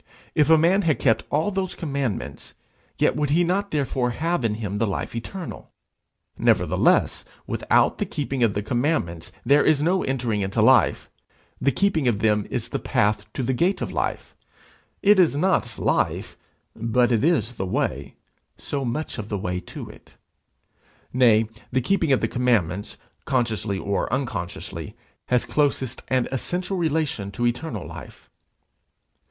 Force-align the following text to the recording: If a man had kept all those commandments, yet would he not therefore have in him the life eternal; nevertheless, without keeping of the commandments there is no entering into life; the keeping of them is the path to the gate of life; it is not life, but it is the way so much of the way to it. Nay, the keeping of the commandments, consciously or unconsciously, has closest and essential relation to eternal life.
If 0.33 0.49
a 0.49 0.57
man 0.57 0.81
had 0.81 0.97
kept 0.97 1.25
all 1.29 1.51
those 1.51 1.75
commandments, 1.75 2.55
yet 2.97 3.15
would 3.15 3.29
he 3.29 3.43
not 3.43 3.69
therefore 3.69 4.09
have 4.09 4.43
in 4.43 4.55
him 4.55 4.79
the 4.79 4.87
life 4.87 5.15
eternal; 5.15 5.69
nevertheless, 6.39 7.23
without 7.45 7.99
keeping 8.09 8.41
of 8.41 8.55
the 8.55 8.63
commandments 8.63 9.31
there 9.45 9.63
is 9.63 9.79
no 9.79 10.01
entering 10.01 10.41
into 10.41 10.59
life; 10.59 11.07
the 11.61 11.71
keeping 11.71 12.07
of 12.07 12.17
them 12.17 12.47
is 12.49 12.69
the 12.69 12.79
path 12.79 13.31
to 13.33 13.43
the 13.43 13.53
gate 13.53 13.79
of 13.79 13.91
life; 13.91 14.35
it 15.03 15.19
is 15.19 15.35
not 15.37 15.77
life, 15.77 16.35
but 16.75 17.11
it 17.11 17.23
is 17.23 17.53
the 17.53 17.67
way 17.67 18.15
so 18.57 18.83
much 18.83 19.19
of 19.19 19.29
the 19.29 19.37
way 19.37 19.59
to 19.59 19.87
it. 19.87 20.15
Nay, 21.13 21.47
the 21.71 21.79
keeping 21.79 22.11
of 22.11 22.21
the 22.21 22.27
commandments, 22.27 22.97
consciously 23.25 23.77
or 23.77 24.11
unconsciously, 24.11 24.95
has 25.27 25.45
closest 25.45 26.01
and 26.07 26.27
essential 26.31 26.77
relation 26.79 27.29
to 27.29 27.45
eternal 27.45 27.85
life. 27.87 28.31